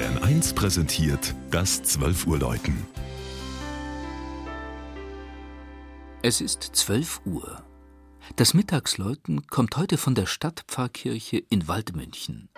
Bayern 0.00 0.16
1 0.22 0.54
präsentiert 0.54 1.34
das 1.50 1.82
12 1.82 2.26
Uhr 2.26 2.38
Läuten. 2.38 2.86
Es 6.22 6.40
ist 6.40 6.62
12 6.62 7.20
Uhr. 7.26 7.62
Das 8.36 8.54
Mittagsläuten 8.54 9.46
kommt 9.48 9.76
heute 9.76 9.98
von 9.98 10.14
der 10.14 10.24
Stadtpfarrkirche 10.24 11.36
in 11.50 11.68
Waldmünchen. 11.68 12.48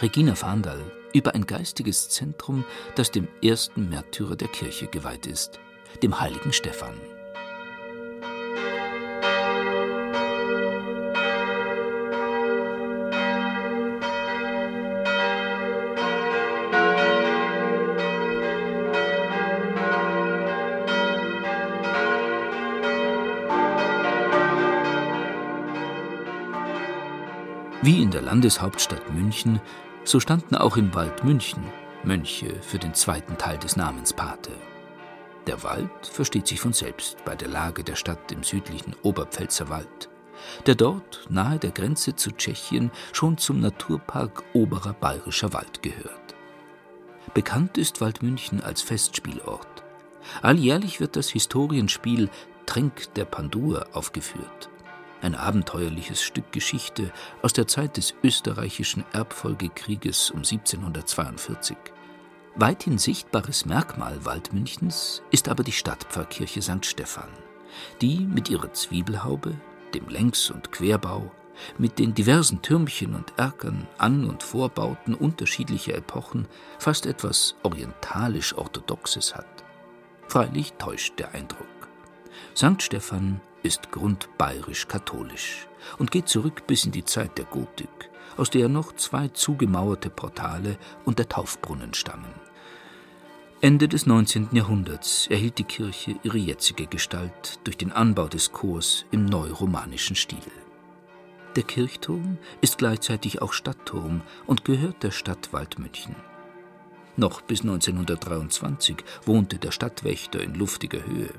Regina 0.00 0.34
Fahndal 0.34 0.80
über 1.12 1.34
ein 1.34 1.44
geistiges 1.44 2.08
Zentrum, 2.08 2.64
das 2.94 3.10
dem 3.10 3.28
ersten 3.42 3.90
Märtyrer 3.90 4.36
der 4.36 4.48
Kirche 4.48 4.86
geweiht 4.86 5.26
ist, 5.26 5.60
dem 6.02 6.20
heiligen 6.20 6.54
Stephan. 6.54 6.94
Wie 27.84 28.00
in 28.00 28.12
der 28.12 28.22
Landeshauptstadt 28.22 29.12
München, 29.12 29.60
so 30.04 30.20
standen 30.20 30.54
auch 30.54 30.76
in 30.76 30.94
Waldmünchen 30.94 31.64
Mönche 32.04 32.54
für 32.62 32.78
den 32.78 32.94
zweiten 32.94 33.36
Teil 33.38 33.58
des 33.58 33.74
Namens 33.74 34.12
Pate. 34.12 34.52
Der 35.48 35.64
Wald 35.64 36.06
versteht 36.06 36.46
sich 36.46 36.60
von 36.60 36.72
selbst 36.72 37.24
bei 37.24 37.34
der 37.34 37.48
Lage 37.48 37.82
der 37.82 37.96
Stadt 37.96 38.30
im 38.30 38.44
südlichen 38.44 38.94
Oberpfälzerwald, 39.02 40.08
der 40.66 40.76
dort 40.76 41.26
nahe 41.28 41.58
der 41.58 41.72
Grenze 41.72 42.14
zu 42.14 42.30
Tschechien 42.30 42.92
schon 43.12 43.36
zum 43.36 43.58
Naturpark 43.58 44.44
Oberer 44.52 44.92
Bayerischer 44.92 45.52
Wald 45.52 45.82
gehört. 45.82 46.36
Bekannt 47.34 47.78
ist 47.78 48.00
Waldmünchen 48.00 48.62
als 48.62 48.80
Festspielort. 48.82 49.82
Alljährlich 50.40 51.00
wird 51.00 51.16
das 51.16 51.30
Historienspiel 51.30 52.30
Tränk 52.64 53.12
der 53.14 53.24
Pandur 53.24 53.86
aufgeführt 53.92 54.70
ein 55.22 55.34
abenteuerliches 55.34 56.22
Stück 56.22 56.52
Geschichte 56.52 57.12
aus 57.40 57.52
der 57.52 57.66
Zeit 57.66 57.96
des 57.96 58.14
österreichischen 58.22 59.04
Erbfolgekrieges 59.12 60.30
um 60.30 60.38
1742. 60.38 61.76
Weithin 62.54 62.98
sichtbares 62.98 63.64
Merkmal 63.64 64.24
Waldmünchens 64.24 65.22
ist 65.30 65.48
aber 65.48 65.62
die 65.62 65.72
Stadtpfarrkirche 65.72 66.60
St. 66.60 66.84
Stephan, 66.84 67.30
die 68.02 68.20
mit 68.20 68.50
ihrer 68.50 68.72
Zwiebelhaube, 68.72 69.54
dem 69.94 70.08
Längs- 70.08 70.50
und 70.50 70.70
Querbau, 70.72 71.30
mit 71.78 71.98
den 71.98 72.14
diversen 72.14 72.60
Türmchen 72.60 73.14
und 73.14 73.38
Erkern, 73.38 73.86
An- 73.98 74.24
und 74.28 74.42
Vorbauten 74.42 75.14
unterschiedlicher 75.14 75.94
Epochen 75.94 76.48
fast 76.78 77.06
etwas 77.06 77.56
orientalisch-orthodoxes 77.62 79.34
hat. 79.34 79.64
Freilich 80.28 80.72
täuscht 80.74 81.18
der 81.18 81.32
Eindruck. 81.32 81.66
St. 82.56 82.82
Stephan 82.82 83.40
ist 83.62 83.90
grundbayerisch-katholisch 83.92 85.68
und 85.98 86.10
geht 86.10 86.28
zurück 86.28 86.66
bis 86.66 86.84
in 86.84 86.92
die 86.92 87.04
Zeit 87.04 87.38
der 87.38 87.44
Gotik, 87.44 88.10
aus 88.36 88.50
der 88.50 88.68
noch 88.68 88.92
zwei 88.96 89.28
zugemauerte 89.28 90.10
Portale 90.10 90.78
und 91.04 91.18
der 91.18 91.28
Taufbrunnen 91.28 91.94
stammen. 91.94 92.32
Ende 93.60 93.86
des 93.86 94.06
19. 94.06 94.48
Jahrhunderts 94.52 95.28
erhielt 95.28 95.58
die 95.58 95.64
Kirche 95.64 96.16
ihre 96.24 96.38
jetzige 96.38 96.88
Gestalt 96.88 97.60
durch 97.62 97.76
den 97.76 97.92
Anbau 97.92 98.26
des 98.26 98.50
Chors 98.50 99.04
im 99.12 99.24
neuromanischen 99.24 100.16
Stil. 100.16 100.38
Der 101.54 101.62
Kirchturm 101.62 102.38
ist 102.60 102.78
gleichzeitig 102.78 103.40
auch 103.40 103.52
Stadtturm 103.52 104.22
und 104.46 104.64
gehört 104.64 105.02
der 105.02 105.10
Stadt 105.12 105.52
Waldmünchen. 105.52 106.16
Noch 107.16 107.42
bis 107.42 107.60
1923 107.60 108.96
wohnte 109.26 109.58
der 109.58 109.70
Stadtwächter 109.70 110.42
in 110.42 110.54
luftiger 110.54 111.04
Höhe. 111.06 111.32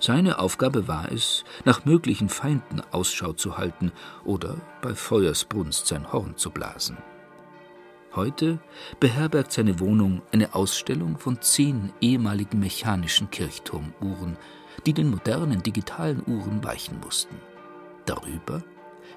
Seine 0.00 0.38
Aufgabe 0.38 0.88
war 0.88 1.12
es, 1.12 1.44
nach 1.66 1.84
möglichen 1.84 2.30
Feinden 2.30 2.80
Ausschau 2.90 3.34
zu 3.34 3.58
halten 3.58 3.92
oder 4.24 4.56
bei 4.80 4.94
Feuersbrunst 4.94 5.86
sein 5.86 6.10
Horn 6.10 6.38
zu 6.38 6.50
blasen. 6.50 6.96
Heute 8.14 8.58
beherbergt 8.98 9.52
seine 9.52 9.78
Wohnung 9.78 10.22
eine 10.32 10.54
Ausstellung 10.54 11.18
von 11.18 11.40
zehn 11.42 11.92
ehemaligen 12.00 12.58
mechanischen 12.58 13.30
Kirchturmuhren, 13.30 14.38
die 14.86 14.94
den 14.94 15.10
modernen 15.10 15.62
digitalen 15.62 16.22
Uhren 16.26 16.64
weichen 16.64 16.98
mussten. 17.00 17.36
Darüber 18.06 18.62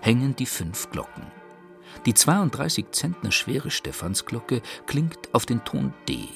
hängen 0.01 0.35
die 0.35 0.45
fünf 0.45 0.91
Glocken. 0.91 1.23
Die 2.05 2.13
32 2.13 2.91
Zentner 2.91 3.31
schwere 3.31 3.71
Stephansglocke 3.71 4.61
klingt 4.85 5.33
auf 5.33 5.45
den 5.45 5.63
Ton 5.63 5.93
D 6.09 6.27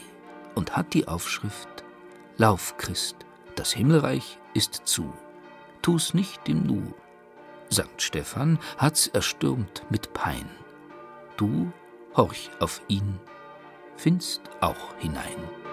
und 0.55 0.77
hat 0.77 0.93
die 0.93 1.07
Aufschrift 1.07 1.67
Lauf, 2.37 2.77
Christ, 2.77 3.26
das 3.57 3.73
Himmelreich 3.73 4.39
ist 4.53 4.81
zu. 4.85 5.11
Tu's 5.81 6.13
nicht 6.13 6.47
im 6.47 6.63
Nu. 6.63 6.93
Sankt 7.69 8.01
Stephan 8.01 8.59
hat's 8.77 9.07
erstürmt 9.07 9.83
mit 9.89 10.13
Pein. 10.13 10.49
Du 11.35 11.71
horch 12.15 12.49
auf 12.59 12.81
ihn, 12.87 13.19
findst 13.95 14.41
auch 14.61 14.95
hinein. 14.99 15.66